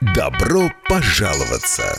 [0.00, 1.98] Добро пожаловаться!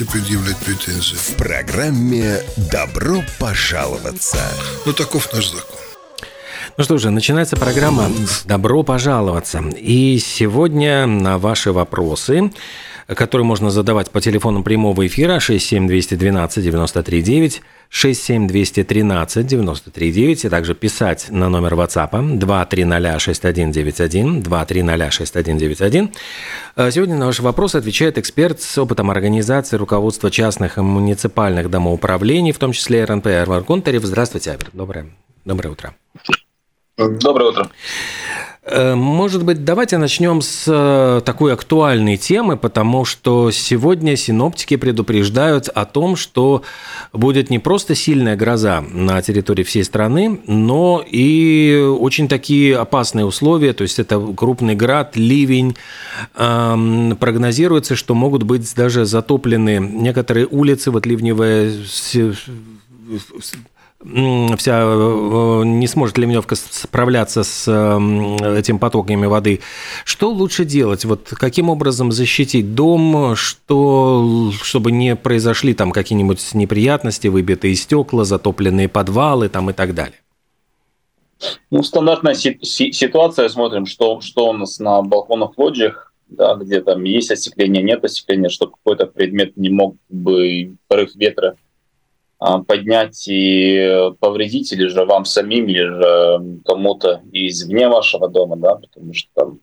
[0.00, 1.16] предъявлять претензии?
[1.16, 4.38] В программе «Добро пожаловаться».
[4.86, 5.81] Ну, таков наш закон.
[6.78, 8.08] Ну что же, начинается программа
[8.46, 9.62] «Добро пожаловаться».
[9.76, 12.50] И сегодня на ваши вопросы,
[13.08, 22.38] которые можно задавать по телефону прямого эфира 67212-93-9, 67213-93-9, и также писать на номер WhatsApp
[22.38, 26.10] 2306191, 2306191.
[26.76, 32.52] Э, Сегодня на ваши вопросы отвечает эксперт с опытом организации руководства частных и муниципальных домоуправлений,
[32.52, 34.04] в том числе РНП Эрвар Гонтарев.
[34.04, 34.70] Здравствуйте, Айвер.
[34.72, 35.10] Доброе,
[35.44, 35.94] доброе утро.
[36.98, 37.70] Доброе утро.
[38.64, 45.68] Э, Может быть, давайте начнем с э, такой актуальной темы, потому что сегодня синоптики предупреждают
[45.68, 46.62] о том, что
[47.14, 53.72] будет не просто сильная гроза на территории всей страны, но и очень такие опасные условия,
[53.72, 55.76] то есть это крупный град, ливень.
[56.36, 61.72] Эм, Прогнозируется, что могут быть даже затоплены некоторые улицы, вот ливневая
[64.04, 69.60] вся э, не сможет ливневка справляться с м, этим потоками воды.
[70.04, 71.04] Что лучше делать?
[71.04, 78.88] Вот каким образом защитить дом, что, чтобы не произошли там какие-нибудь неприятности, выбитые стекла, затопленные
[78.88, 80.18] подвалы там и так далее?
[81.70, 86.80] Ну, стандартная си- си- ситуация, смотрим, что, что у нас на балконах, лоджиях, да, где
[86.80, 91.56] там есть остекление, нет остекления, что какой-то предмет не мог бы порыв ветра
[92.66, 99.14] поднять и повредить, или же вам самим, или же кому-то извне вашего дома, да, потому
[99.14, 99.60] что там,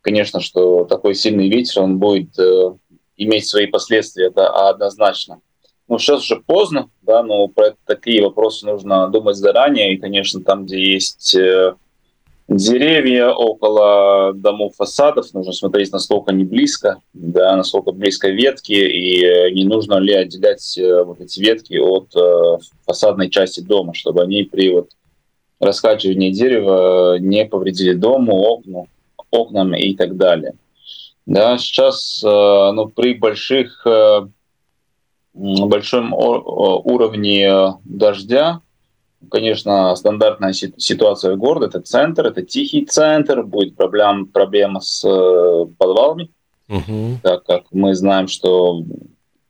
[0.00, 2.74] конечно, что такой сильный ветер, он будет э,
[3.16, 5.40] иметь свои последствия, это однозначно.
[5.88, 9.94] Ну, сейчас уже поздно, да, но про такие вопросы нужно думать заранее.
[9.94, 11.74] И, конечно, там, где есть э,
[12.48, 19.64] деревья около домов фасадов, нужно смотреть, насколько они близко, да, насколько близко ветки, и не
[19.64, 24.70] нужно ли отделять э, вот эти ветки от э, фасадной части дома, чтобы они при
[24.70, 24.90] вот
[25.58, 28.86] раскачивании дерева не повредили дому, окну,
[29.30, 30.54] окнам и так далее.
[31.24, 33.84] Да, сейчас э, ну, при больших
[35.34, 38.62] большом уровне дождя,
[39.30, 45.04] конечно, стандартная си- ситуация в городе, это центр, это тихий центр, будет проблем, проблема с
[45.04, 46.30] э, подвалами,
[46.68, 47.20] Мгм.
[47.22, 48.82] так как мы знаем, что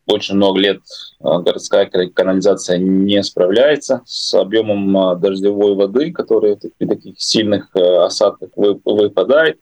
[0.07, 0.81] очень много лет
[1.21, 8.51] э, городская канализация не справляется с объемом э, дождевой воды, которая при таких сильных осадках
[8.57, 9.59] вы- выпадает.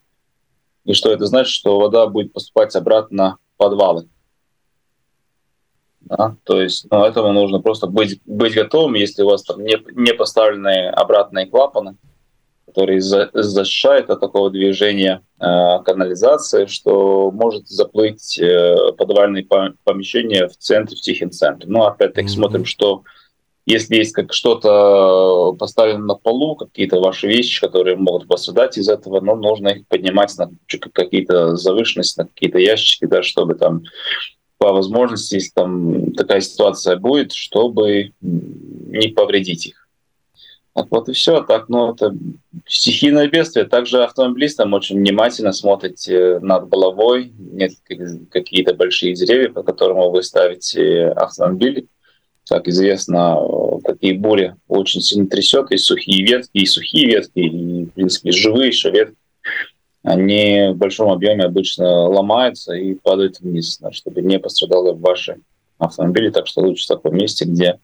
[0.84, 4.06] И что это значит, что вода будет поступать обратно в подвалы.
[6.04, 6.36] Да?
[6.44, 10.12] То есть ну, этому нужно просто быть, быть готовым, если у вас там не, не
[10.12, 11.96] поставлены обратные клапаны,
[12.66, 20.48] которые за- защищают от такого движения э, канализации, что может заплыть э, подвальные по- помещения
[20.48, 21.68] в центре, в тихом центре.
[21.70, 22.34] Ну, опять-таки, Мгм.
[22.34, 23.02] смотрим, что
[23.66, 29.20] если есть как что-то поставлено на полу, какие-то ваши вещи, которые могут пострадать из этого,
[29.20, 30.50] ну, нужно их поднимать на
[30.92, 33.84] какие-то завышенности, на какие-то ящики, да, чтобы там
[34.64, 39.86] по возможности, если там такая ситуация будет, чтобы не повредить их.
[40.74, 41.42] Так вот и все.
[41.42, 42.16] Так, ну, это
[42.66, 43.66] стихийное бедствие.
[43.66, 47.34] Также автомобилистам очень внимательно смотрите над головой.
[47.36, 51.86] Нет как- какие-то большие деревья, по которым вы ставите автомобили.
[52.48, 57.84] Как известно, э, такие бури очень сильно трясет, и сухие ветки, и сухие ветки, и,
[57.84, 59.16] в принципе, живые еще ветки.
[60.04, 65.38] Они в большом объеме обычно ломаются и падают вниз, чтобы не пострадало ваши
[65.78, 66.28] автомобили.
[66.28, 67.78] Так что лучше в таком месте, где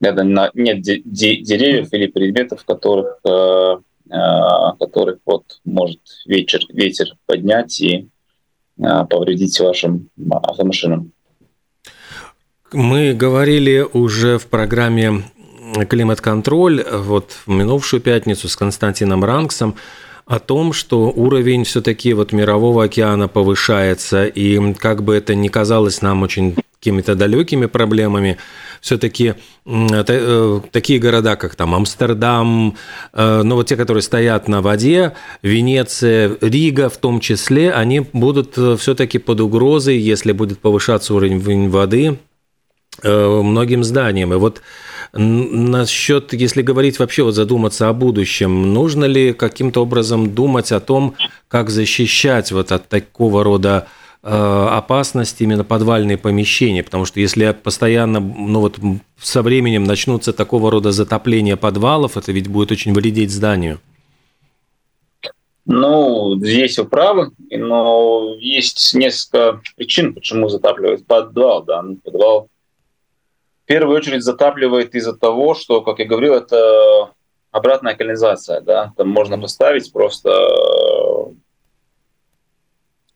[0.00, 3.78] нет де- де- деревьев или предметов, которых, э,
[4.10, 4.16] э,
[4.78, 8.08] которых вот может ветер, ветер поднять и
[8.78, 11.10] повредить вашим автомашинам.
[12.74, 15.22] Мы говорили уже в программе
[15.88, 19.76] «Климат-контроль» вот в минувшую пятницу с Константином Ранксом
[20.26, 26.02] о том, что уровень все-таки вот мирового океана повышается, и как бы это ни казалось
[26.02, 28.36] нам очень какими-то далекими проблемами,
[28.80, 29.34] все-таки
[29.64, 32.76] э, такие города, как там Амстердам,
[33.12, 38.58] э, ну вот те, которые стоят на воде, Венеция, Рига в том числе, они будут
[38.58, 42.18] э, все-таки под угрозой, если будет повышаться уровень воды
[43.02, 44.32] многим зданиям.
[44.32, 44.62] И вот
[45.12, 51.14] насчет, если говорить вообще, вот задуматься о будущем, нужно ли каким-то образом думать о том,
[51.48, 53.86] как защищать вот от такого рода
[54.22, 58.78] э, опасности именно подвальные помещения, потому что если постоянно, ну вот
[59.20, 63.80] со временем начнутся такого рода затопления подвалов, это ведь будет очень вредить зданию.
[65.68, 71.64] Ну, здесь вы правы, но есть несколько причин, почему затапливают подвал.
[71.64, 71.82] Да.
[71.82, 72.48] Ну, подвал
[73.66, 77.10] в первую очередь затапливает из-за того, что, как я говорил, это
[77.50, 78.60] обратная канализация.
[78.60, 78.92] Да?
[78.96, 81.32] Там можно поставить просто э,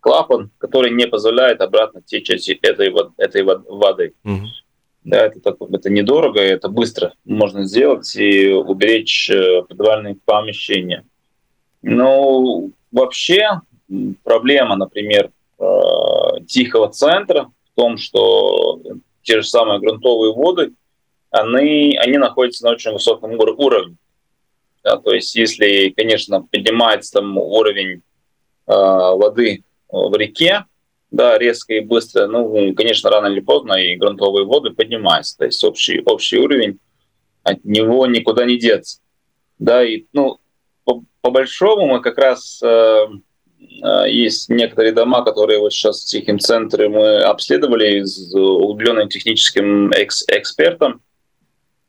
[0.01, 4.15] клапан, который не позволяет обратно течь этой, этой воды.
[4.25, 4.47] Угу.
[5.05, 11.07] Да, это, так, это недорого, это быстро можно сделать и уберечь э, подвальные помещения.
[11.81, 13.61] Но вообще
[14.25, 15.31] проблема, например,
[15.61, 15.65] э,
[16.49, 18.81] тихого центра в том, что
[19.31, 20.73] те же самые грунтовые воды,
[21.31, 23.97] они, они находятся на очень высоком уровне.
[24.83, 27.99] Да, то есть если, конечно, поднимается там уровень
[28.67, 30.65] э, воды в реке,
[31.13, 35.63] да, резко и быстро, ну, конечно, рано или поздно и грунтовые воды поднимаются, то есть
[35.63, 36.81] общий, общий уровень,
[37.45, 39.01] от него никуда не деться.
[39.61, 40.41] Да, и, ну,
[40.83, 43.07] по, по большому мы как раз э,
[44.09, 50.25] есть некоторые дома, которые вот сейчас в Тихом центре мы обследовали с углубленным техническим экс
[50.29, 51.03] экспертом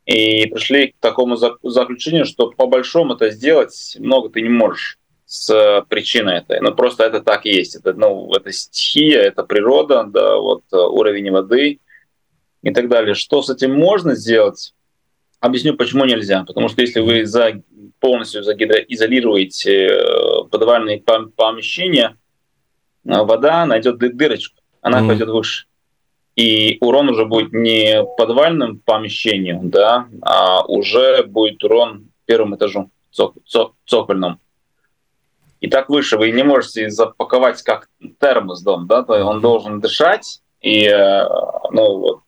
[0.06, 5.86] и пришли к такому заключению, что по большому это сделать много ты не можешь с
[5.88, 6.60] причиной этой.
[6.60, 7.76] Ну, просто это так есть.
[7.76, 11.80] Это, ну, это стихия, это природа, да, вот э, уровень воды
[12.64, 13.16] и так далее.
[13.16, 14.74] Что с этим можно сделать?
[15.42, 16.44] Объясню, почему нельзя.
[16.46, 17.62] Потому что если вы за
[18.00, 22.16] полностью загидроизолировать э, подвальные помещения,
[23.06, 25.08] э, вода найдет дырочку, она mm.
[25.08, 25.66] пойдет выше.
[26.36, 33.36] И урон уже будет не подвальным помещению, да, а уже будет урон первым этажу, цок,
[33.46, 34.40] цок, цокольным.
[35.60, 37.90] И так выше вы не можете запаковать как
[38.20, 41.24] термос дом, да, то он должен дышать, и э,
[41.72, 42.20] ну, вот,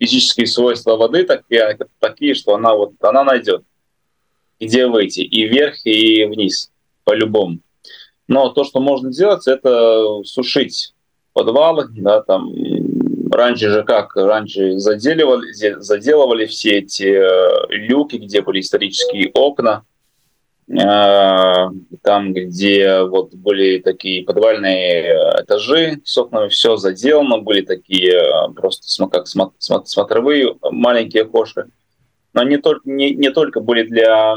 [0.00, 3.62] физические свойства воды такие, что она вот она найдет
[4.60, 6.70] где выйти, и вверх, и вниз,
[7.04, 7.58] по-любому.
[8.28, 10.94] Но то, что можно делать, это сушить
[11.32, 12.52] подвалы, да, там
[13.30, 19.84] раньше же как, раньше заделывали, заделывали все эти э, люки, где были исторические окна,
[20.72, 29.08] там, где вот были такие подвальные этажи с окнами, все заделано, были такие э, просто
[29.08, 31.64] как смотровые маленькие окошки.
[32.34, 34.36] Но не только, не, не только были для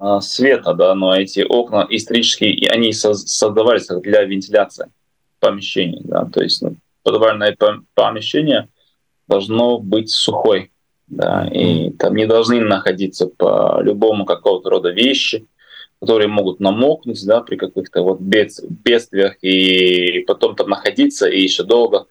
[0.00, 4.90] э, света, да, но эти окна исторические, они создавались для вентиляции
[5.38, 7.54] помещений, да, то есть ну, подвальное
[7.94, 8.68] помещение
[9.28, 10.70] должно быть сухой,
[11.08, 15.46] да, и там не должны находиться по любому какого-то рода вещи,
[16.00, 22.06] которые могут намокнуть, да, при каких-то вот бедствиях, и потом там находиться и еще долго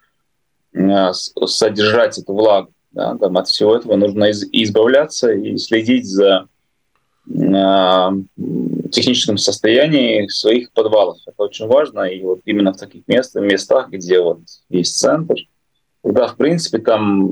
[0.74, 2.72] э, содержать эту влагу.
[2.92, 6.48] Да, там от всего этого нужно избавляться и следить за
[7.28, 8.10] э,
[8.92, 11.18] техническом состоянии своих подвалов.
[11.26, 12.04] Это очень важно.
[12.04, 15.36] И вот именно в таких местах, местах, где вот есть центр,
[16.02, 17.30] когда, в принципе, там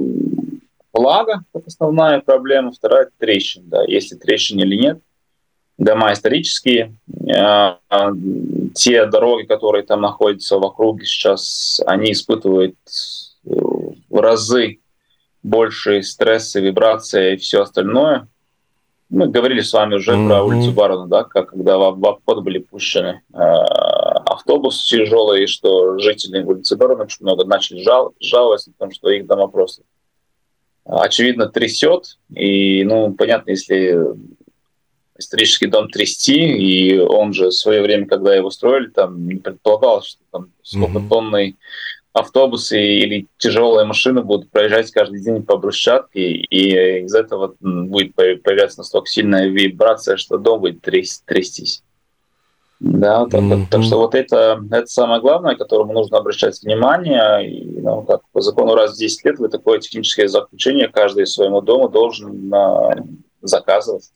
[0.93, 3.65] влага– это основная проблема, вторая– трещина.
[3.67, 4.99] Да, есть ли трещина или нет.
[5.77, 6.95] Дома исторические,
[7.27, 7.75] э,
[8.75, 12.75] те дороги, которые там находятся в округе сейчас, они испытывают
[13.43, 14.79] в разы
[15.41, 18.27] больше стресса, вибрация и все остальное.
[19.09, 20.27] Мы говорили с вами уже mm-hmm.
[20.27, 25.99] про улицу Барона, да, как когда в, в обход были пущены э, автобусы тяжелые, что
[25.99, 29.83] жители улицы Барона очень много начали жал, жаловаться о том, что их дома просто
[30.85, 32.17] очевидно трясет.
[32.33, 33.97] И, ну, понятно, если
[35.17, 40.03] исторический дом трясти, и он же в свое время, когда его строили, там не предполагал,
[40.03, 41.55] что там сколько mm-hmm.
[42.13, 48.79] автобусы или тяжелые машины будут проезжать каждый день по брусчатке, и из этого будет появляться
[48.79, 51.83] настолько сильная вибрация, что дом будет трястись.
[52.83, 53.67] Да, так, mm-hmm.
[53.71, 57.49] так что вот это, это самое главное, которому нужно обращать внимание.
[57.49, 61.61] И, ну, как по закону раз в 10 лет вы такое техническое заключение каждый своему
[61.61, 63.03] дому должен э,
[63.41, 64.11] заказывать.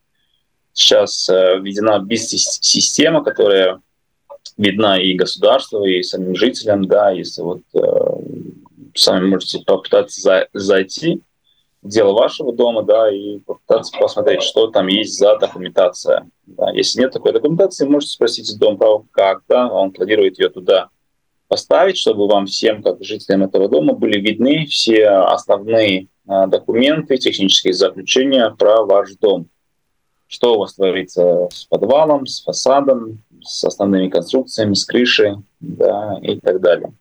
[0.74, 3.80] Сейчас э, введена бизнес-система, которая
[4.58, 7.80] видна и государству, и самим жителям, да, если вот э,
[8.96, 11.22] сами можете попытаться за, зайти
[11.88, 16.29] дело вашего дома, да, и попытаться посмотреть, что там есть за документация.
[16.46, 16.72] Да.
[16.72, 20.89] Если нет такой документации, можете спросить дом права, как, да, он планирует ее туда
[21.48, 27.74] поставить, чтобы вам всем, как жителям этого дома, были видны все основные э, документы, технические
[27.74, 29.48] заключения про ваш дом.
[30.27, 36.38] Что у вас творится с подвалом, с фасадом, с основными конструкциями, с крышей да, и
[36.39, 36.91] так далее.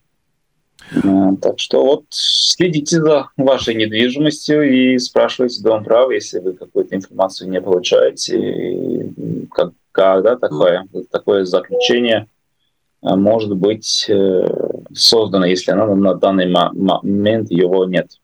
[0.93, 0.99] Э,
[1.41, 7.51] так что вот следите за вашей недвижимостью и спрашивайте дом права, если вы какую-то информацию
[7.51, 9.13] не получаете,
[9.53, 12.29] как, когда такое, такое заключение
[13.03, 14.47] э, может быть э,
[14.95, 18.19] создано, если оно на данный момент его нет.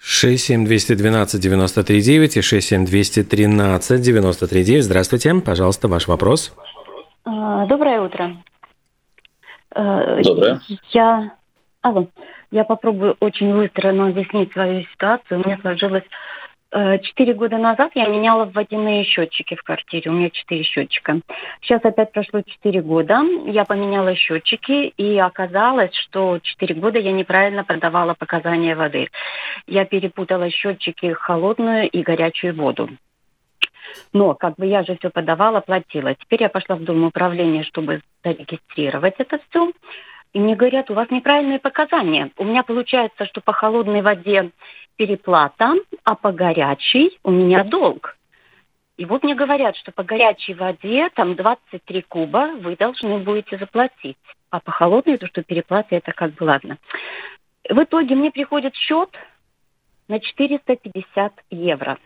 [0.00, 4.82] 67212-93-9 и 67213-93-9.
[4.82, 6.52] Здравствуйте, пожалуйста, ваш вопрос.
[7.24, 8.42] А, доброе утро.
[9.74, 10.60] Доброе.
[10.90, 11.32] Я
[11.82, 12.06] Алло.
[12.52, 15.40] Я попробую очень быстро но объяснить свою ситуацию.
[15.40, 16.04] У меня сложилось
[16.70, 20.08] э, Четыре года назад я меняла водяные счетчики в квартире.
[20.12, 21.20] У меня четыре счетчика.
[21.60, 23.22] Сейчас опять прошло четыре года.
[23.46, 29.08] Я поменяла счетчики, и оказалось, что четыре года я неправильно продавала показания воды.
[29.66, 32.90] Я перепутала счетчики холодную и горячую воду.
[34.12, 36.14] Но как бы я же все подавала, платила.
[36.14, 39.72] Теперь я пошла в Дом управления, чтобы зарегистрировать это все.
[40.32, 42.30] И мне говорят, у вас неправильные показания.
[42.38, 44.50] У меня получается, что по холодной воде
[44.96, 45.74] переплата,
[46.04, 48.16] а по горячей у меня долг.
[48.96, 54.16] И вот мне говорят, что по горячей воде там 23 куба вы должны будете заплатить.
[54.50, 56.78] А по холодной, то, что переплата, это как бы ладно.
[57.68, 59.10] В итоге мне приходит счет
[60.08, 61.98] на 450 евро.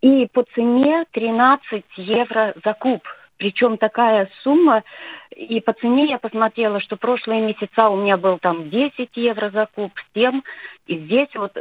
[0.00, 3.02] И по цене 13 евро за куб.
[3.38, 4.82] Причем такая сумма,
[5.36, 9.68] и по цене я посмотрела, что прошлые месяца у меня был там 10 евро за
[9.74, 10.40] куб, 7,
[10.86, 11.52] и здесь вот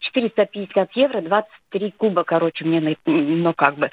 [0.00, 3.90] 450 э, евро, 23 куба, короче, мне, ну как бы.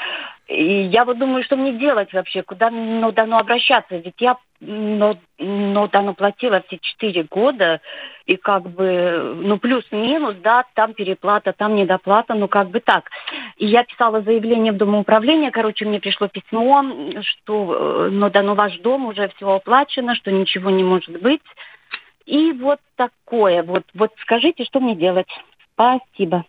[0.47, 5.17] И я вот думаю, что мне делать вообще, куда ну, дано обращаться, ведь я но,
[5.37, 7.79] но дано платила все 4 года,
[8.25, 13.09] и как бы, ну плюс-минус, да, там переплата, там недоплата, ну как бы так.
[13.57, 16.83] И я писала заявление в Домоуправление, короче, мне пришло письмо,
[17.21, 21.41] что, э, ну да, ну ваш дом уже все оплачено, что ничего не может быть.
[22.25, 23.63] И вот такое.
[23.63, 25.27] Вот, вот скажите, что мне делать?
[25.73, 26.45] Спасибо.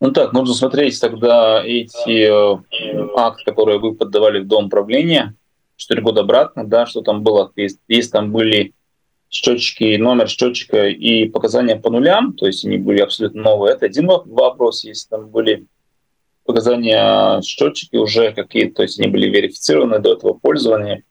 [0.00, 2.58] Ну так, нужно смотреть тогда эти э,
[3.16, 5.34] акты, которые вы подавали в Дом управления
[5.76, 8.74] 4 года обратно, да, что там было, если, если там были
[9.30, 14.06] счетчики, номер счетчика и показания по нулям, то есть они были абсолютно новые, это один
[14.06, 15.66] вопрос, если там были
[16.44, 21.04] показания счетчики уже какие-то, то есть они были верифицированы до этого пользования,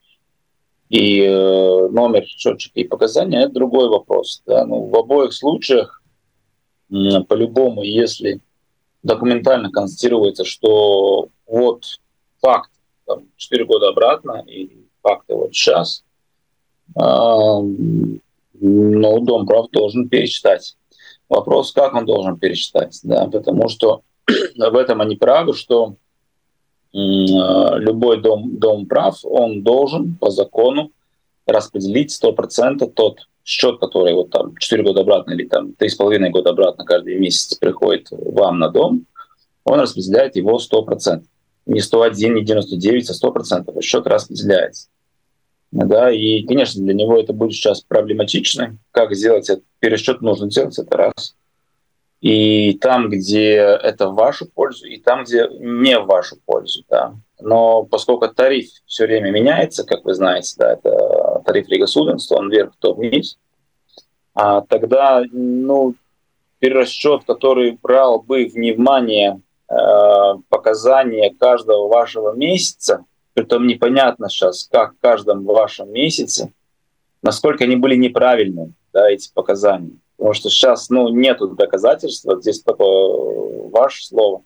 [0.90, 4.42] и э, номер счетчика и показания– это другой вопрос.
[4.44, 4.66] Да?
[4.66, 6.02] Ну, в обоих случаях,
[6.90, 8.40] э, по-любому, если
[9.04, 11.84] документально констатируется, что вот
[12.40, 12.72] факт
[13.06, 16.02] там, 4 года обратно и факты вот сейчас,
[16.96, 20.76] э, ну, Дом прав должен пересчитать.
[21.28, 24.02] Вопрос, как он должен пересчитать, да, потому что
[24.56, 25.96] в этом они правы, что
[26.92, 30.90] Э, любой дом, дом прав, он должен по закону
[31.46, 36.84] распределить 100% тот счет, который вот там 4 года обратно или там 3,5 года обратно
[36.84, 39.06] каждый месяц приходит вам на дом,
[39.64, 41.22] он распределяет его 100%.
[41.66, 43.82] Не 101, не 99, а 100%.
[43.82, 44.88] Счет распределяется.
[45.70, 48.76] Да, и, конечно, для него это будет сейчас проблематично.
[48.90, 51.36] Как сделать этот пересчет нужно делать, это раз
[52.20, 56.84] и там, где это в вашу пользу, и там, где не в вашу пользу.
[56.88, 57.14] Да.
[57.40, 62.50] Но поскольку тариф все время меняется, как вы знаете, да, это тариф Лига Суденства, он
[62.50, 63.38] вверх, то вниз,
[64.34, 65.94] а тогда ну,
[66.58, 69.74] перерасчет, который брал бы внимание э,
[70.50, 76.52] показания каждого вашего месяца, притом непонятно сейчас, как в каждом вашем месяце,
[77.22, 79.92] насколько они были неправильны, да, эти показания.
[80.20, 82.84] Потому что сейчас ну, нет доказательства, здесь только
[83.70, 84.42] ваше слово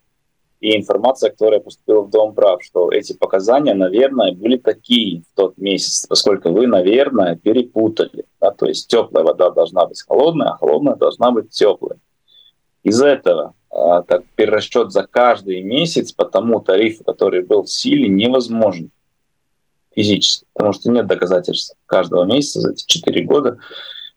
[0.60, 5.58] и информация, которая поступила в Дом прав, что эти показания, наверное, были такие в тот
[5.58, 8.24] месяц, поскольку вы, наверное, перепутали.
[8.40, 8.52] Да?
[8.52, 11.96] То есть теплая вода должна быть холодная, а холодная должна быть теплой.
[12.84, 18.06] Из-за этого а, так, перерасчет за каждый месяц по тому тарифу, который был в силе,
[18.06, 18.92] невозможен
[19.92, 23.58] физически, потому что нет доказательств каждого месяца за эти 4 года,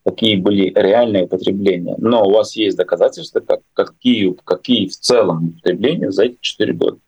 [0.08, 1.96] какие были реальные потребления.
[1.98, 7.00] Но у вас есть доказательства, как, какие, какие в целом потребления за эти 4 года.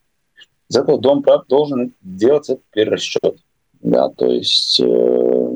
[0.68, 3.38] Из этого Дом прав должен делать этот перерасчет.
[3.80, 5.48] Да, то есть э,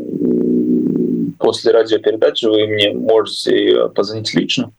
[1.38, 4.72] после радиопередачи вы мне можете позвонить лично.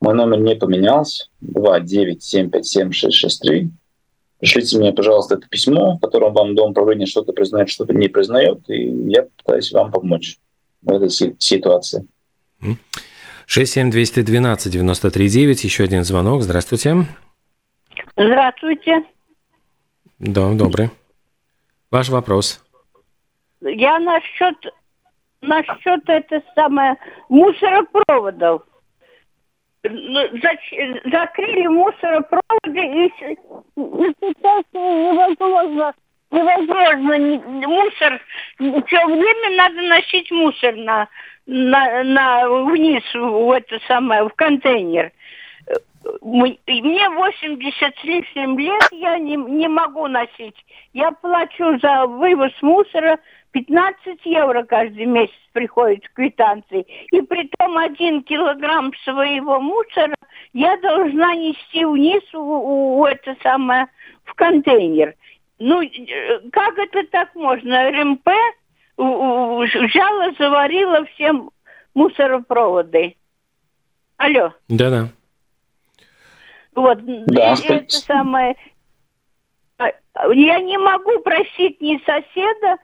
[0.00, 1.26] Мой номер не поменялся.
[1.42, 3.68] 297576663.
[4.38, 8.60] Пришлите мне, пожалуйста, это письмо, в котором вам Дом управления что-то признает, что-то не признает,
[8.68, 10.38] и я пытаюсь вам помочь
[10.82, 12.06] в этой ситуации.
[13.46, 16.42] 67212-93-9, еще один звонок.
[16.42, 17.06] Здравствуйте.
[18.16, 19.04] Здравствуйте.
[20.18, 20.90] Да, добрый.
[21.90, 22.62] Ваш вопрос.
[23.60, 24.56] Я насчет,
[25.40, 26.96] насчет это самое
[27.28, 28.62] мусоропроводов.
[29.82, 30.20] Ну,
[31.10, 33.10] закрыли мусоропроводы и, и
[34.20, 35.92] сейчас невозможно
[36.30, 37.18] невозможно
[37.66, 38.20] мусор
[38.58, 41.08] все время надо носить мусор на
[41.46, 45.12] на, на вниз в это самое в контейнер
[46.22, 50.56] мне 80 с лишним лет, я не, не могу носить.
[50.92, 53.18] Я плачу за вывоз мусора
[53.52, 56.86] 15 евро каждый месяц приходит в квитанции.
[57.12, 60.14] И при том один килограмм своего мусора
[60.52, 63.86] я должна нести вниз в, в, в это самое,
[64.24, 65.14] в контейнер.
[65.60, 65.82] Ну,
[66.52, 67.90] как это так можно?
[67.90, 68.28] РМП
[68.96, 71.50] взяла, заварила всем
[71.94, 73.16] мусоропроводы.
[74.16, 74.54] Алло.
[74.68, 75.08] Да-да.
[76.74, 78.56] Вот, да, это самое...
[79.78, 79.92] А,
[80.32, 82.76] я не могу просить ни соседа,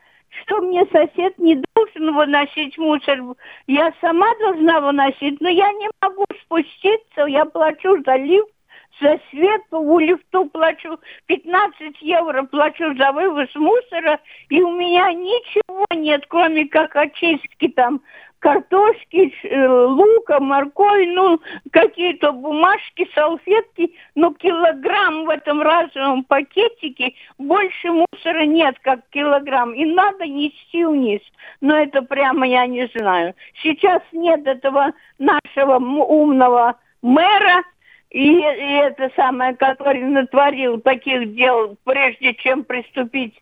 [0.42, 3.20] что мне сосед не должен выносить мусор.
[3.66, 8.52] Я сама должна выносить, но я не могу спуститься, я плачу за лифт,
[9.00, 15.86] за свет, у лифту плачу 15 евро, плачу за вывоз мусора, и у меня ничего
[15.94, 18.00] нет, кроме как очистки там
[18.38, 21.40] картошки, э, лука, морковь, ну,
[21.72, 29.84] какие-то бумажки, салфетки, но килограмм в этом разовом пакетике больше мусора нет, как килограмм, и
[29.84, 31.22] надо нести вниз.
[31.60, 33.34] Но это прямо я не знаю.
[33.62, 37.64] Сейчас нет этого нашего умного мэра,
[38.10, 43.34] и, и это самое, который натворил таких дел, прежде чем приступить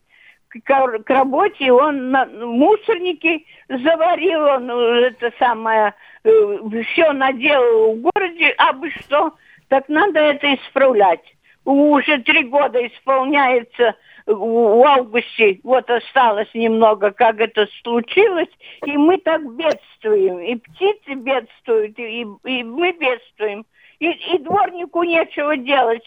[0.49, 6.57] к, работе, он на мусорники заварил, он э, это самое, э,
[6.91, 9.33] все наделал в городе, а бы что,
[9.67, 11.21] так надо это исправлять.
[11.65, 13.95] Уже три года исполняется
[14.27, 18.49] в августе, вот осталось немного, как это случилось,
[18.85, 23.65] и мы так бедствуем, и птицы бедствуют, и, и мы бедствуем,
[23.99, 26.03] и, и дворнику нечего делать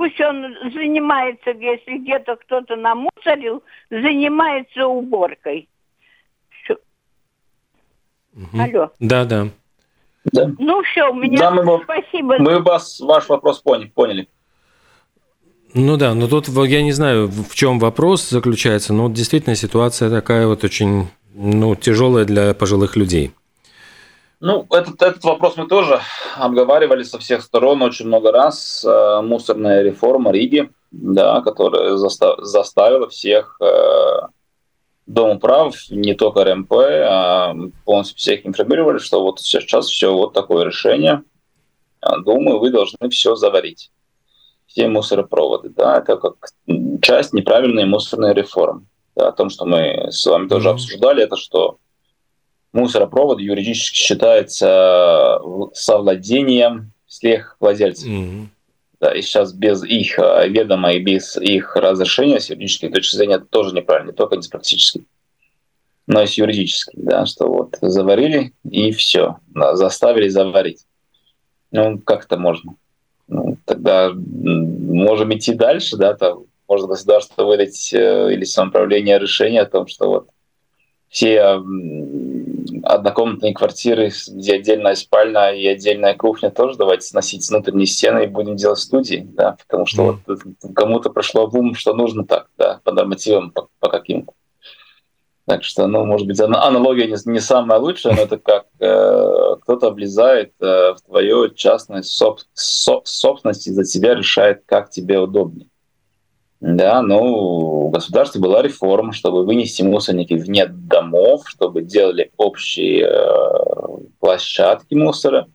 [0.00, 5.68] Пусть он занимается, если где-то кто-то намусорил, занимается уборкой.
[6.48, 6.78] Все.
[8.34, 8.62] Угу.
[8.62, 8.90] Алло.
[8.98, 9.48] Да, да.
[10.32, 10.50] Да.
[10.58, 12.38] Ну все, у меня да, мы, спасибо.
[12.38, 13.88] Мы вас ваш вопрос поняли.
[13.88, 14.28] поняли.
[15.74, 20.46] Ну да, но тут я не знаю, в чем вопрос заключается, но действительно ситуация такая
[20.46, 23.32] вот очень ну, тяжелая для пожилых людей.
[24.40, 26.00] Ну, этот, этот вопрос мы тоже
[26.36, 28.82] обговаривали со всех сторон очень много раз.
[28.84, 34.20] Э, мусорная реформа Риги, да, которая застав, заставила всех э,
[35.06, 41.22] домоправ, не только РМП, а полностью всех информировали, что вот сейчас все вот такое решение.
[42.24, 43.90] Думаю, вы должны все заварить.
[44.66, 45.68] Все мусоропроводы.
[45.68, 46.36] Да, это как
[47.02, 48.86] часть неправильной мусорной реформы.
[49.16, 50.72] Да, о том, что мы с вами тоже mm-hmm.
[50.72, 51.76] обсуждали, это что
[52.72, 55.40] мусоропровод юридически считается
[55.72, 58.08] совладением всех владельцев.
[58.08, 58.46] Mm-hmm.
[59.00, 63.36] Да, и сейчас без их э, ведома и без их разрешения с юридической точки зрения
[63.36, 65.04] это тоже неправильно, не только не с практической,
[66.06, 70.84] но и с юридической, да, что вот заварили и все, да, заставили заварить.
[71.70, 72.74] Ну, как это можно?
[73.26, 79.66] Ну, тогда можем идти дальше, да, там может государство выдать э, или самоуправление решение о
[79.66, 80.28] том, что вот
[81.08, 81.58] все
[82.82, 88.28] однокомнатные квартиры, где отдельная спальня и отдельная кухня тоже давайте сносить с внутренней стены и
[88.28, 90.18] будем делать студии, да, потому что mm.
[90.26, 94.32] вот кому-то пришло в ум, что нужно так, да, по нормативам, по, по каким-то.
[95.46, 99.90] Так что, ну, может быть, аналогия не, не самая лучшая, но это как э, кто-то
[99.90, 105.66] влезает э, в твою частную соб, соб, собственность и за тебя решает, как тебе удобнее.
[106.60, 114.04] Да, ну, у государства была реформа, чтобы вынести мусорники вне домов, чтобы делали общие э,
[114.18, 115.46] площадки мусора,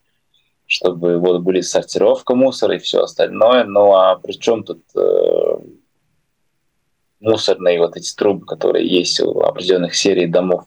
[0.66, 3.66] чтобы вот были сортировка мусора и все остальное.
[3.66, 5.58] Ну а при чем тут э,
[7.20, 10.64] мусорные вот эти трубы, которые есть у определенных серий домов?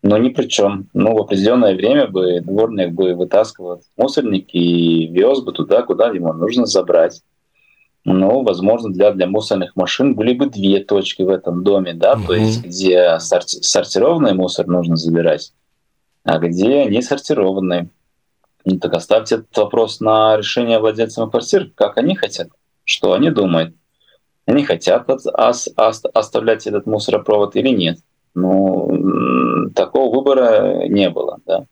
[0.00, 0.88] Но ни при чем.
[0.94, 6.32] Ну, в определенное время бы дворник бы вытаскивал мусорник и вез бы туда, куда ему
[6.32, 7.20] нужно забрать.
[8.04, 12.26] Ну, возможно, для, для мусорных машин были бы две точки в этом доме, да, mm-hmm.
[12.26, 15.52] то есть где сорти- сортированный мусор нужно забирать,
[16.24, 17.90] а где не сортированный.
[18.64, 22.48] Ну, так оставьте этот вопрос на решение владельцам квартир, как они хотят,
[22.84, 23.74] что они думают.
[24.46, 27.98] Они хотят от, ос, ос, оставлять этот мусоропровод или нет.
[28.34, 31.66] Ну, такого выбора не было, да.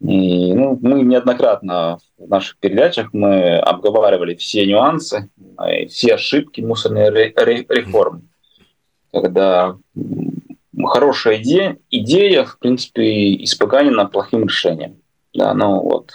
[0.00, 5.30] И, ну, мы неоднократно в наших передачах мы обговаривали все нюансы,
[5.88, 8.22] все ошибки мусорной реформы.
[9.12, 9.76] Когда
[10.84, 15.00] хорошая идея, идея, в принципе, испоганена плохим решением.
[15.32, 16.12] Да, ну вот.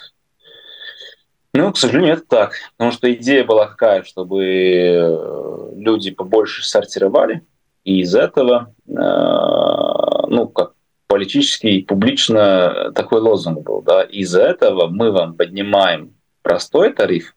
[1.54, 2.54] Ну, к сожалению, это так.
[2.78, 7.42] Потому что идея была какая, чтобы люди побольше сортировали,
[7.84, 10.74] и из этого, э, ну, как
[11.12, 13.82] политически и публично такой лозунг был.
[13.82, 14.04] Да?
[14.04, 17.36] Из-за этого мы вам поднимаем простой тариф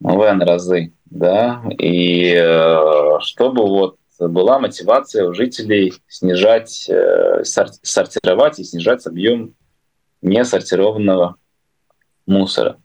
[0.00, 8.58] в N разы, да, и э, чтобы вот была мотивация у жителей снижать, э, сортировать
[8.58, 9.54] и снижать объем
[10.20, 11.36] несортированного
[12.26, 12.78] мусора.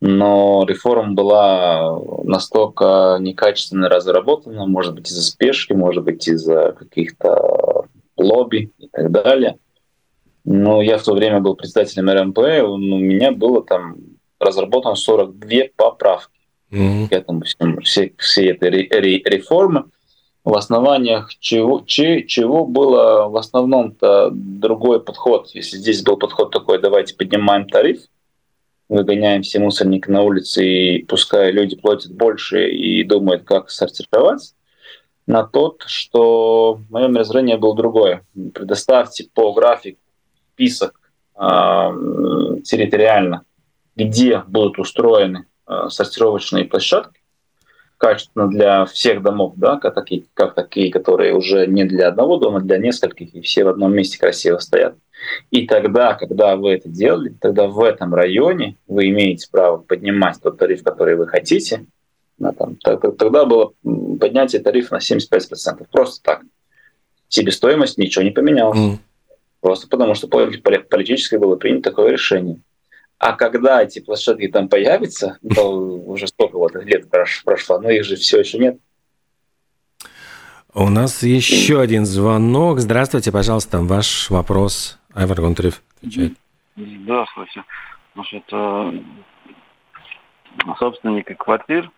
[0.00, 7.86] Но реформа была настолько некачественно разработана, может быть, из-за спешки, может быть, из-за каких-то
[8.16, 9.58] лобби так далее.
[10.44, 13.96] Но я в то время был председателем РМП, у меня было там
[14.40, 16.32] разработано 42 поправки
[16.72, 17.08] mm-hmm.
[17.08, 19.84] к этому всему, всей, всей этой реформы,
[20.44, 25.50] в основаниях чего, че, чего было в основном-то другой подход.
[25.54, 28.00] Если здесь был подход такой, давайте поднимаем тариф,
[28.88, 34.54] выгоняем все мусорники на улице, и пускай люди платят больше и думают, как сортировать,
[35.26, 38.24] на тот, что мое мировоззрение было другое.
[38.54, 40.00] Предоставьте по графику
[40.54, 41.00] список
[41.34, 41.40] э,
[42.64, 43.44] территориально,
[43.96, 47.20] где будут устроены э, сортировочные площадки,
[47.98, 52.60] качественно для всех домов, да, как такие, как такие, которые уже не для одного дома,
[52.60, 54.96] для нескольких, и все в одном месте красиво стоят.
[55.52, 60.58] И тогда, когда вы это делали, тогда в этом районе вы имеете право поднимать тот
[60.58, 61.86] тариф, который вы хотите,
[62.38, 63.72] там, тогда было
[64.18, 65.86] поднятие тарифа на 75%.
[65.90, 66.42] Просто так.
[67.28, 68.78] Себестоимость ничего не поменялась.
[68.78, 68.98] Mm.
[69.60, 72.60] Просто потому, что политически было принято такое решение.
[73.18, 78.16] А когда эти площадки там появятся, то уже сколько вот лет прошло, но их же
[78.16, 78.78] все еще нет.
[80.74, 82.80] У нас еще один звонок.
[82.80, 84.98] Здравствуйте, пожалуйста, ваш вопрос.
[85.14, 86.32] Айвар Гонтарев отвечает.
[86.76, 87.62] Здравствуйте.
[88.14, 88.92] Значит, э,
[90.78, 91.90] собственники квартир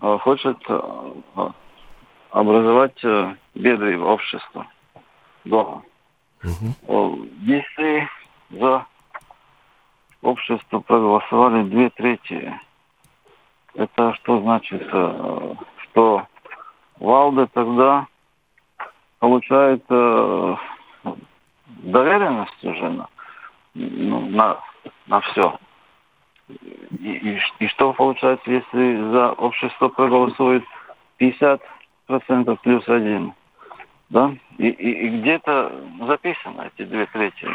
[0.00, 1.50] хочет э,
[2.30, 4.66] образовать э, беды общества
[5.44, 5.82] дома.
[6.42, 7.28] Угу.
[7.40, 8.08] Если
[8.50, 8.86] за
[10.22, 12.60] общество проголосовали две трети,
[13.74, 14.86] это что значит?
[14.88, 16.26] Что
[17.00, 18.06] Валда тогда
[19.18, 19.84] получает
[21.82, 23.08] доверенность уже на,
[23.74, 24.60] ну, на,
[25.06, 25.58] на все.
[26.48, 30.64] И, и, что получается, если за общество проголосует
[31.20, 31.60] 50%
[32.62, 33.34] плюс один?
[34.10, 34.34] Да?
[34.56, 35.72] И, и, и где-то
[36.06, 37.48] записано эти две трети.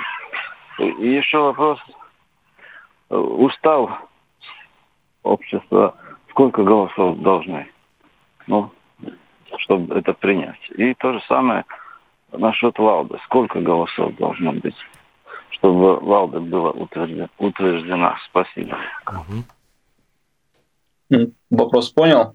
[0.79, 1.79] И еще вопрос.
[3.09, 4.03] Устав
[5.23, 5.95] общества,
[6.29, 7.67] сколько голосов должны?
[8.47, 8.71] Ну,
[9.57, 10.59] чтобы это принять.
[10.75, 11.65] И то же самое
[12.31, 13.19] насчет Лауда.
[13.25, 14.75] Сколько голосов должно быть?
[15.53, 17.29] Чтобы Валда была утверждена.
[17.37, 18.17] утверждена.
[18.29, 18.77] Спасибо.
[21.49, 22.33] Вопрос понял.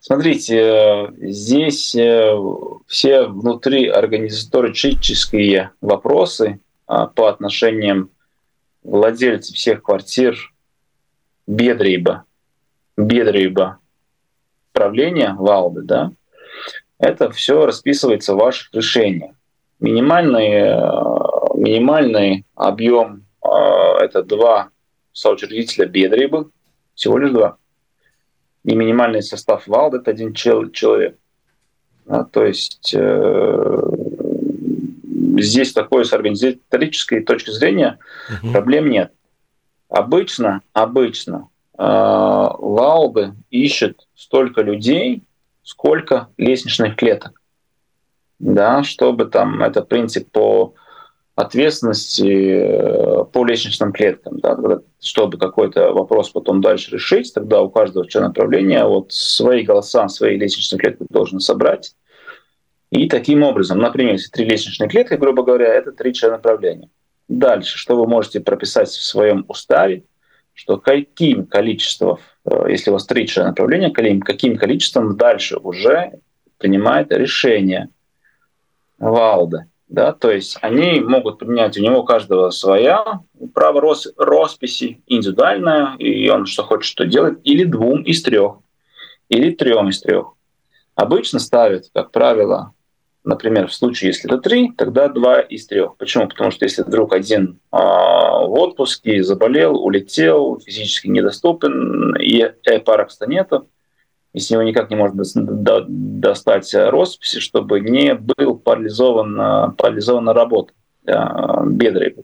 [0.00, 2.36] Смотрите, э, здесь э,
[2.86, 8.10] все внутри организаторические вопросы а, по отношениям
[8.82, 10.36] владельцев всех квартир
[11.46, 12.24] Бедриба,
[12.96, 13.78] Бедриба
[14.72, 16.12] правления Валды, да,
[16.98, 19.32] это все расписывается в ваших решениях.
[19.80, 20.80] Минимальные э,
[21.60, 23.48] минимальный объем э,
[24.00, 24.70] это два
[25.12, 26.50] соучредителя Бедрибы,
[26.94, 27.56] всего лишь два.
[28.64, 31.16] И минимальный состав ВАЛД это один чел- человек.
[32.06, 33.82] А, то есть э,
[35.38, 37.98] здесь такой с организаторической точки зрения
[38.42, 38.52] угу.
[38.52, 39.12] проблем нет.
[39.88, 45.24] Обычно, обычно э, ВАЛДы ищут столько людей,
[45.62, 47.40] сколько лестничных клеток.
[48.38, 50.74] Да, чтобы там это принцип по
[51.40, 54.38] ответственности э, по лестничным клеткам.
[54.40, 60.08] Да, чтобы какой-то вопрос потом дальше решить, тогда у каждого члена правления вот свои голоса,
[60.08, 61.94] свои лестничные клетки должен собрать.
[62.90, 66.88] И таким образом, например, если три лестничные клетки, грубо говоря, это три члена правления.
[67.28, 70.04] Дальше, что вы можете прописать в своем уставе,
[70.52, 76.12] что каким количеством, э, если у вас три члена правления, каким количеством дальше уже
[76.58, 77.88] принимает решение
[78.98, 79.66] Валда.
[79.90, 83.22] Да, то есть они могут принять, у него каждого своя
[83.52, 88.58] право рос, росписи индивидуальное, и он что хочет, что делает, или двум из трех,
[89.28, 90.34] или трем из трех.
[90.94, 92.72] Обычно ставят, как правило,
[93.24, 95.96] например, в случае, если это три, тогда два из трех.
[95.96, 96.28] Почему?
[96.28, 102.48] Потому что если вдруг один э, в отпуске заболел, улетел, физически недоступен, и
[102.84, 103.66] парокста нету,
[104.32, 105.24] и с него никак не можно
[105.88, 110.72] достать росписи, чтобы не был парализован, парализована работа
[111.04, 112.16] бедрой.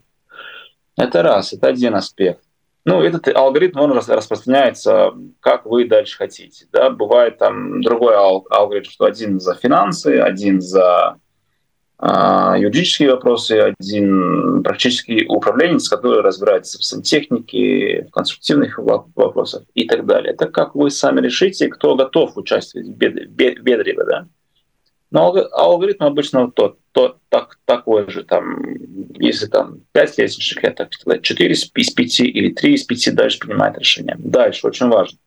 [0.97, 2.41] Это раз, это один аспект.
[2.85, 6.67] Ну, этот алгоритм, он распространяется, как вы дальше хотите.
[6.71, 6.89] Да?
[6.89, 11.17] Бывает там другой алгоритм, что один за финансы, один за
[11.99, 20.33] юридические вопросы, один практически управленец, который разбирается в сантехнике, в конструктивных вопросах и так далее.
[20.33, 24.27] Это как вы сами решите, кто готов участвовать в бедре, да?
[25.09, 28.23] Но алгоритм обычно тот, тот так, такой же.
[28.23, 28.57] Там,
[29.17, 33.77] если там 5 лестничных клеток, тогда 4 из 5 или 3 из 5 дальше принимает
[33.77, 34.17] решение.
[34.19, 35.17] Дальше очень важно.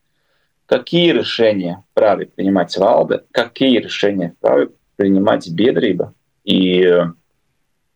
[0.67, 6.13] Какие решения вправе принимать Валбе, какие решения вправе принимать Бедриба,
[6.45, 6.89] и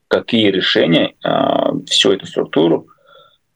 [0.08, 1.30] какие решения э,
[1.86, 2.86] всю эту структуру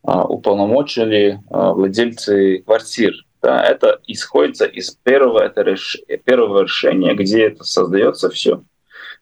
[0.07, 3.15] э, уполномочили владельцы квартир.
[3.41, 8.65] Да, это исходится из первого, это реш, первого решения, где это создается все,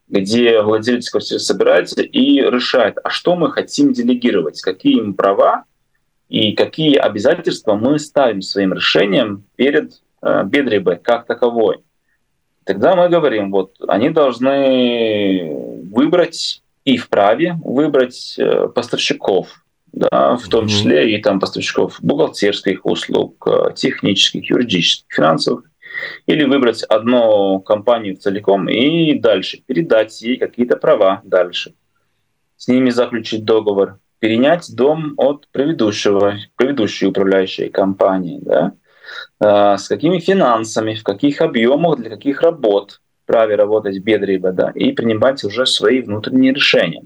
[0.09, 5.65] где владелец квартиры собирается и решает, а что мы хотим делегировать, какие им права
[6.29, 11.79] и какие обязательства мы ставим своим решением перед э, Бедрибой как таковой.
[12.67, 15.55] Тогда мы говорим, вот они должны
[15.89, 23.47] выбрать и вправе выбрать э, поставщиков, да, в том числе и там поставщиков бухгалтерских услуг,
[23.47, 25.65] э, технических, юридических, финансовых,
[26.27, 31.73] или выбрать одну компанию целиком и дальше передать ей какие-то права дальше,
[32.57, 38.73] с ними заключить договор, перенять дом от предыдущего, предыдущей управляющей компании, да,
[39.41, 45.45] с какими финансами, в каких объемах, для каких работ праве работать бедриба, да, и принимать
[45.45, 47.03] уже свои внутренние решения.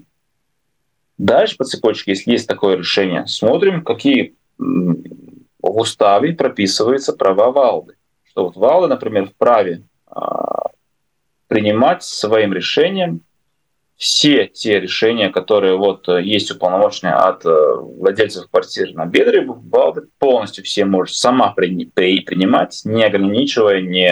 [1.17, 7.95] Дальше по цепочке, если есть такое решение, смотрим, какие в уставе прописываются права Валды.
[8.23, 10.69] Что вот Валда, например, вправе а,
[11.47, 13.21] принимать своим решением
[14.01, 19.47] все те решения, которые вот э, есть уполномоченные от э, владельцев квартир на Бедре,
[20.17, 24.11] полностью все может сама принимать, не ограничивая ни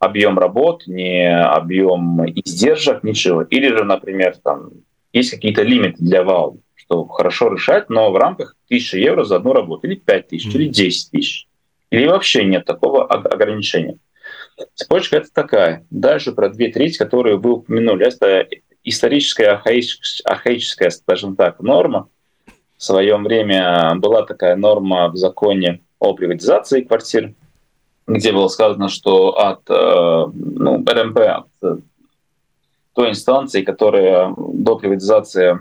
[0.00, 3.42] объем работ, ни объем издержек, ничего.
[3.42, 4.70] Или же, например, там
[5.12, 9.52] есть какие-то лимиты для ВАЛ, что хорошо решать, но в рамках 1000 евро за одну
[9.52, 10.58] работу, или 5 тысяч, mm-hmm.
[10.58, 11.46] или 10 тысяч.
[11.90, 13.96] Или вообще нет такого ограничения.
[14.74, 15.86] Цепочка это такая.
[15.90, 18.06] Дальше про две трети, которые вы упомянули.
[18.06, 18.46] Это
[18.84, 22.08] историческая, архаическая, архаическая, скажем так, норма.
[22.76, 27.34] В свое время была такая норма в законе о приватизации квартир,
[28.06, 31.76] где было сказано, что от э, ну, РМП, от э,
[32.94, 35.60] той инстанции, которая до приватизации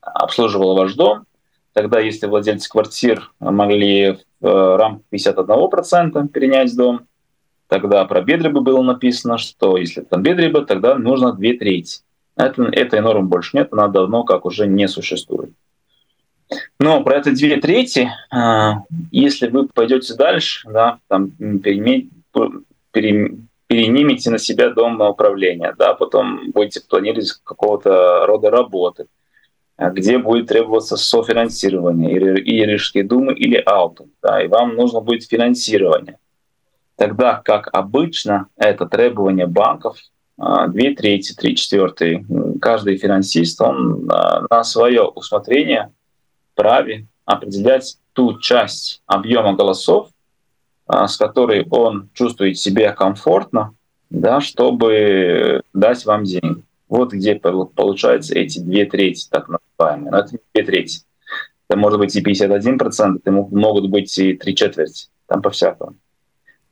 [0.00, 1.26] обслуживала ваш дом,
[1.72, 7.06] тогда если владельцы квартир могли в э, рамках 51% перенять дом,
[7.66, 12.03] тогда про Бедриба было написано, что если там Бедриба, тогда нужно две трети.
[12.36, 15.52] Это, этой нормы больше нет, она давно как уже не существует.
[16.78, 21.30] Но про это две трети, а, если вы пойдете дальше, да, там,
[22.90, 29.06] перенимете на себя дом на управление, да, потом будете планировать какого-то рода работы,
[29.76, 35.24] а, где будет требоваться софинансирование или, Рижские думы, или аутум, да, и вам нужно будет
[35.24, 36.18] финансирование.
[36.96, 39.98] Тогда, как обычно, это требование банков,
[40.36, 42.24] две трети, три четвертые.
[42.60, 45.92] Каждый финансист, он а, на свое усмотрение
[46.54, 50.08] праве определять ту часть объема голосов,
[50.86, 53.74] а, с которой он чувствует себя комфортно,
[54.10, 56.62] да, чтобы дать вам деньги.
[56.88, 60.10] Вот где получаются эти две трети, так называемые.
[60.10, 61.00] Но это не две трети.
[61.68, 65.08] Это может быть и 51%, это могут быть и три четверти.
[65.26, 65.96] Там по-всякому.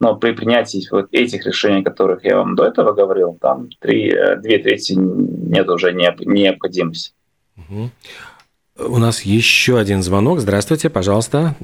[0.02, 4.10] Но при принятии вот этих решений, о которых я вам до этого говорил, там три,
[4.10, 7.12] э, две трети нет уже необходимости.
[7.56, 7.90] Угу.
[8.88, 10.40] У нас еще один звонок.
[10.40, 11.54] Здравствуйте, пожалуйста.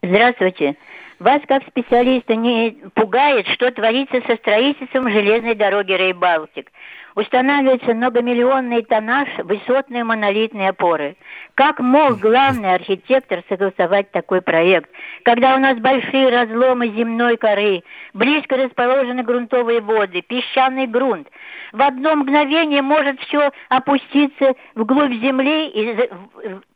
[0.00, 0.76] Здравствуйте.
[1.18, 6.70] Вас, как специалиста, не пугает, что творится со строительством железной дороги Рейбалтик?
[7.14, 11.16] Устанавливается многомиллионный тоннаж, высотные монолитные опоры.
[11.54, 14.90] Как мог главный архитектор согласовать такой проект,
[15.22, 21.28] когда у нас большие разломы земной коры, близко расположены грунтовые воды, песчаный грунт?
[21.72, 26.10] В одно мгновение может все опуститься вглубь земли и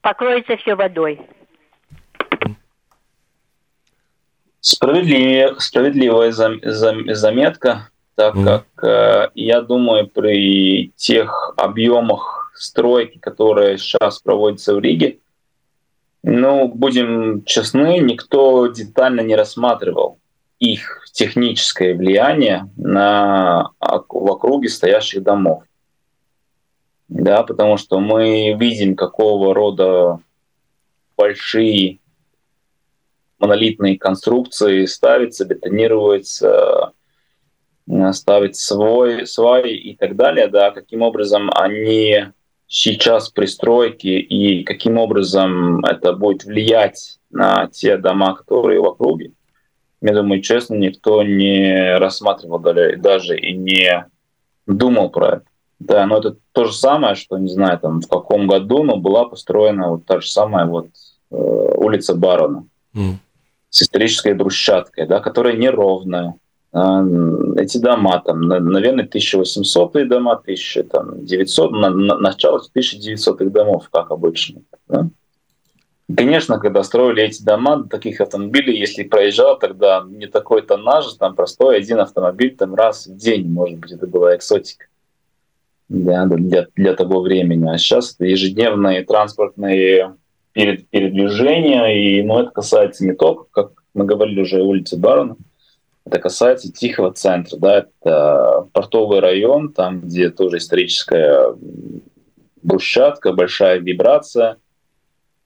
[0.00, 1.20] покроется все водой.
[4.60, 8.44] Справедливая, справедливая заметка, так mm.
[8.44, 15.18] как э, я думаю, при тех объемах стройки, которые сейчас проводятся в Риге,
[16.22, 20.18] ну, будем честны, никто детально не рассматривал
[20.58, 25.62] их техническое влияние на в округе стоящих домов.
[27.08, 30.18] Да, потому что мы видим, какого рода
[31.16, 31.99] большие
[33.40, 36.92] монолитные конструкции ставятся, бетонируются,
[37.88, 42.26] э, ставить свой, сваи и так далее, да, каким образом они
[42.66, 49.32] сейчас при стройке и каким образом это будет влиять на те дома, которые в округе.
[50.00, 54.06] Я думаю, честно, никто не рассматривал даже и не
[54.66, 55.44] думал про это.
[55.78, 59.24] Да, но это то же самое, что, не знаю, там в каком году, но была
[59.24, 60.88] построена вот та же самая вот
[61.30, 62.66] э, улица Барона.
[62.94, 63.16] Mm
[63.70, 66.34] с исторической брусчаткой, да, которая неровная.
[66.72, 67.02] А,
[67.56, 74.62] эти дома, там, наверное, 1800-е дома, 1900, на, на, начало 1900-х домов, как обычно.
[74.88, 75.08] Да?
[76.16, 81.78] Конечно, когда строили эти дома, таких автомобилей, если проезжал, тогда не такой тоннаж, там простой
[81.78, 84.86] один автомобиль там раз в день, может быть, это была эксотика
[85.88, 87.68] да, для, для того времени.
[87.68, 90.14] А сейчас это ежедневные транспортные
[90.52, 95.36] передвижения, и ну, это касается не только, как мы говорили уже, улицы Барона,
[96.04, 101.54] это касается Тихого центра, да, это портовый район, там, где тоже историческая
[102.62, 104.56] брусчатка, большая вибрация,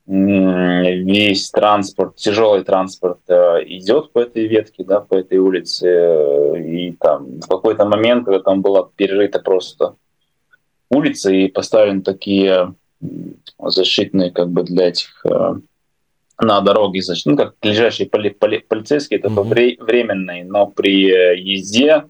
[0.06, 7.40] весь транспорт, тяжелый транспорт э, идет по этой ветке, да, по этой улице, и там
[7.40, 9.96] в какой-то момент, когда там была перерыта просто
[10.90, 12.74] улица и поставлены такие
[13.70, 15.54] защитные как бы для этих э,
[16.40, 19.84] на дороге, значит, ну, как лежащие поли, поли, полицейские, это mm-hmm.
[19.84, 22.04] временные, но при э, езде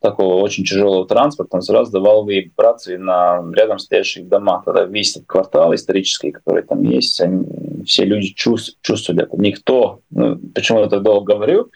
[0.00, 4.64] такого очень тяжелого транспорта он сразу давал вибрации на рядом стоящих домах.
[4.64, 9.36] Тогда весь этот квартал исторический, который там есть, они, все люди чувств, чувствовали это.
[9.36, 11.70] Никто, ну, почему я так долго говорю,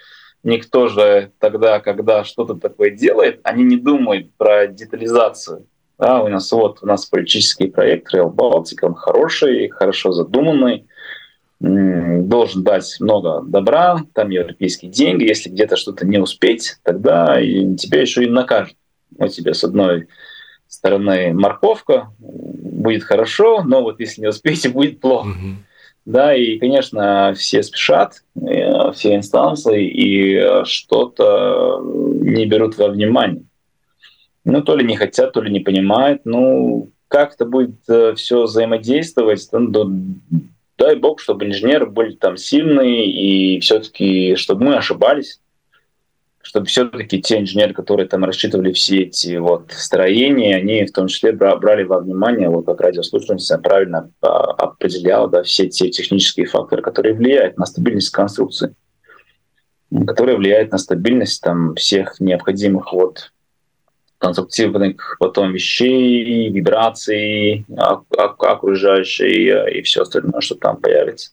[0.44, 5.66] никто же тогда, когда что-то такое делает, они не думают про детализацию.
[6.02, 10.84] Да, у нас вот у нас политический проект Rail Baltic, он хороший, хорошо задуманный,
[11.60, 15.22] должен дать много добра, там европейские деньги.
[15.22, 18.76] Если где-то что-то не успеть, тогда тебя еще и накажут.
[19.16, 20.08] У тебя с одной
[20.66, 25.28] стороны морковка, будет хорошо, но вот если не успеете, будет плохо.
[25.28, 25.54] Mm-hmm.
[26.04, 33.44] Да, и, конечно, все спешат, э, все инстанции, и что-то не берут во внимание
[34.44, 36.22] ну, то ли не хотят, то ли не понимают.
[36.24, 39.92] Ну, как это будет э, все взаимодействовать, ну,
[40.78, 45.40] дай бог, чтобы инженеры были там сильные, и все-таки, чтобы мы ошибались,
[46.42, 51.32] чтобы все-таки те инженеры, которые там рассчитывали все эти вот строения, они в том числе
[51.32, 57.14] брали во внимание, вот как радиослушательница правильно а, определяла, да, все те технические факторы, которые
[57.14, 58.74] влияют на стабильность конструкции,
[60.06, 63.32] которые влияют на стабильность там всех необходимых вот
[64.22, 71.32] конструктивных потом вещей, вибраций окружающей э, и все остальное, что там появится.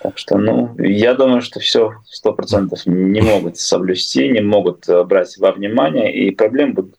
[0.00, 5.02] Так что, ну, я думаю, что все сто процентов не могут соблюсти, не могут э,
[5.04, 6.96] брать во внимание, и проблем будут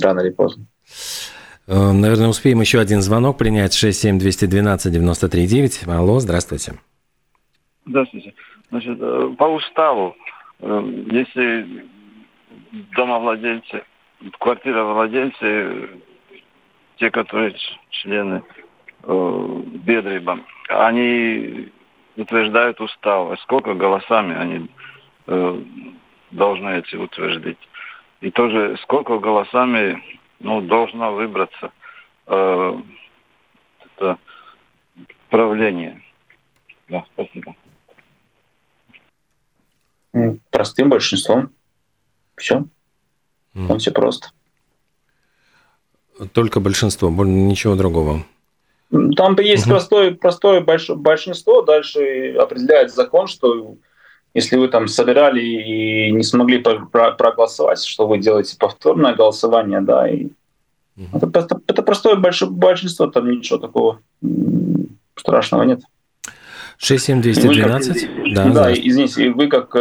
[0.00, 0.66] рано или поздно.
[1.66, 3.72] Э, наверное, успеем еще один звонок принять.
[3.72, 5.90] 67212-93-9.
[5.90, 6.74] Алло, здравствуйте.
[7.86, 8.34] Здравствуйте.
[8.68, 8.98] Значит,
[9.38, 10.14] по уставу,
[10.60, 11.86] если
[12.94, 13.82] домовладельцы
[14.38, 15.90] квартира владельцы,
[16.96, 17.56] те, которые
[17.90, 18.42] члены
[19.02, 21.72] э, Бедриба, они
[22.16, 23.40] утверждают устав.
[23.40, 24.70] Сколько голосами они
[25.26, 25.62] э,
[26.30, 27.58] должны эти утверждать?
[28.20, 30.02] И тоже сколько голосами
[30.40, 31.72] ну, должно выбраться
[32.26, 32.80] э,
[33.96, 34.18] это
[35.30, 36.02] правление.
[36.88, 37.54] Да, спасибо.
[40.50, 41.50] Простым большинством.
[42.36, 42.64] Все.
[43.54, 44.28] Там все просто.
[46.32, 48.24] Только большинство, ничего другого.
[49.16, 49.70] Там есть угу.
[49.70, 53.76] простое, простое большинство, дальше определяет закон, что
[54.34, 60.26] если вы там собирали и не смогли проголосовать, что вы делаете повторное голосование, да, и
[60.96, 61.18] угу.
[61.18, 64.00] это, это простое большинство, там ничего такого
[65.16, 65.80] страшного нет.
[66.78, 68.00] 67212?
[68.00, 69.74] Как, да, да, извините, вы как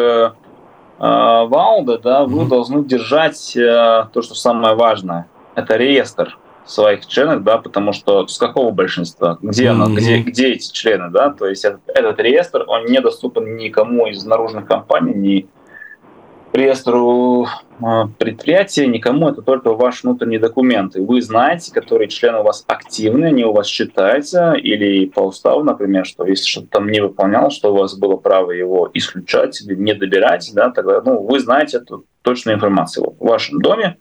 [0.99, 5.27] э, Валда, да, вы должны держать э, то, что самое важное.
[5.55, 9.69] Это реестр своих членов, да, потому что с какого большинства, где mm-hmm.
[9.69, 14.23] оно, где, где эти члены, да, то есть этот, этот реестр, он недоступен никому из
[14.23, 15.47] наружных компаний, ни
[16.59, 17.47] реестру
[17.81, 20.95] а, предприятия, никому это только ваш внутренний документ.
[20.95, 25.63] И вы знаете, которые члены у вас активны, они у вас считаются, или по уставу,
[25.63, 29.75] например, что если что-то там не выполнял, что у вас было право его исключать или
[29.75, 33.15] не добирать, да, тогда ну, вы знаете эту точную информацию.
[33.19, 33.97] В вашем доме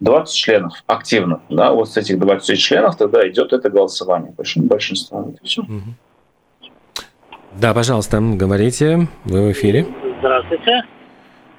[0.00, 1.40] 20 членов активно.
[1.48, 4.32] Да, вот с этих 20 членов тогда идет это голосование.
[4.56, 5.34] Большинство.
[5.42, 5.62] Все.
[7.58, 9.86] Да, пожалуйста, говорите, вы в эфире.
[10.20, 10.95] Здравствуйте.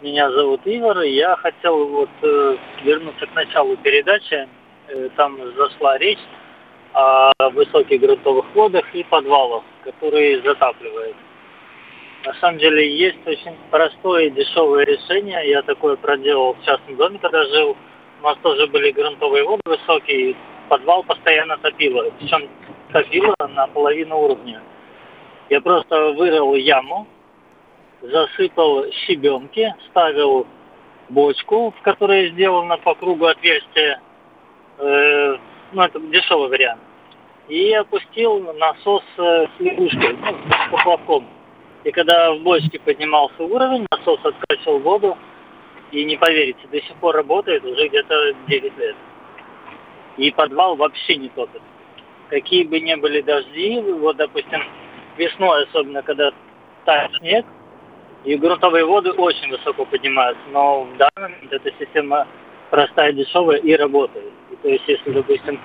[0.02, 1.08] Меня зовут Игорь.
[1.08, 4.48] Я хотел вот э, вернуться к началу передачи.
[4.90, 6.20] Э, там зашла речь
[6.94, 11.18] о высоких грунтовых водах и подвалах, которые затапливают.
[12.26, 15.50] На самом деле есть очень простое и дешевое решение.
[15.50, 17.76] Я такое проделал в частном доме, когда жил.
[18.22, 20.36] У нас тоже были грунтовые воды высокие,
[20.70, 22.08] подвал постоянно топило.
[22.20, 22.48] Причем
[22.94, 24.62] топило на половину уровня.
[25.50, 27.08] Я просто вырыл яму,
[28.02, 30.48] засыпал щебенки, ставил
[31.10, 34.00] бочку, в которой сделано по кругу отверстие,
[34.78, 35.38] э,
[35.72, 36.82] ну это дешевый вариант,
[37.48, 41.28] и опустил насос э, с лягушкой, ну, с поплавком.
[41.84, 45.18] И когда в бочке поднимался уровень, насос откачивал воду,
[45.92, 48.96] и не поверите, до сих пор работает уже где-то 9 лет.
[50.18, 51.62] И подвал вообще не топит.
[52.30, 54.62] Какие бы ни были дожди, вот, допустим,
[55.18, 56.32] весной, особенно когда
[56.84, 57.46] тает снег,
[58.24, 60.44] и грунтовые воды очень высоко поднимаются.
[60.52, 62.28] Но в данный момент эта система
[62.70, 64.32] простая, дешевая и работает.
[64.52, 65.60] И то есть, если, допустим,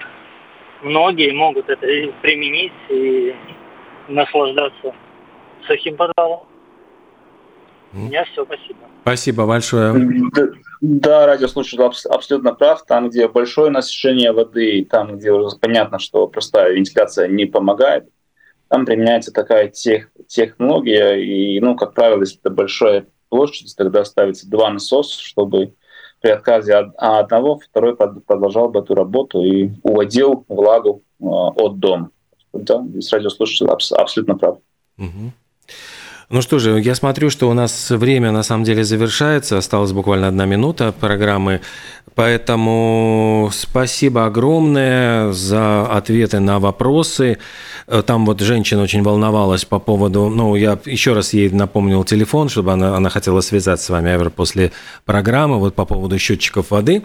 [0.83, 1.87] многие могут это
[2.21, 3.35] применить и
[4.09, 4.95] наслаждаться
[5.67, 6.47] сухим подвалом.
[7.95, 8.79] У меня все, спасибо.
[9.03, 9.93] Спасибо большое.
[10.33, 10.47] Да,
[10.81, 12.85] да радиослушатель абсолютно прав.
[12.87, 18.09] Там, где большое насыщение воды, там, где уже понятно, что простая вентиляция не помогает,
[18.73, 24.49] там применяется такая тех, технология, и, ну, как правило, если это большая площадь, тогда ставится
[24.49, 25.75] два насоса, чтобы
[26.23, 32.12] при отказе от одного второй продолжал бы эту работу и уводил влагу э, от дома.
[32.55, 34.57] Да, здесь радиослушатель абсолютно прав.
[34.97, 35.33] Угу.
[36.33, 39.59] Ну что же, я смотрю, что у нас время на самом деле завершается.
[39.59, 41.61] Осталась буквально одна минута программы.
[42.14, 47.39] Поэтому спасибо огромное за ответы на вопросы.
[47.87, 52.49] Э, там вот женщина очень волновалась по поводу, ну, я еще раз ей напомнил телефон,
[52.49, 54.72] чтобы она, она хотела связаться с вами, Эвер, после
[55.05, 57.03] программы, вот по поводу счетчиков воды.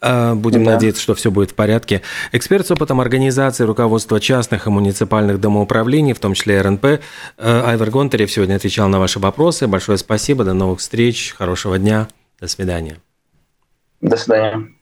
[0.00, 0.72] Э, будем да.
[0.72, 2.02] надеяться, что все будет в порядке.
[2.32, 6.98] Эксперт с опытом организации руководства частных и муниципальных домоуправлений, в том числе РНП, э,
[7.38, 9.66] Айвер Гонтарев отвечал на ваши вопросы.
[9.66, 12.08] Большое спасибо, до новых встреч, хорошего дня,
[12.40, 13.00] до свидания.
[14.00, 14.75] До свидания.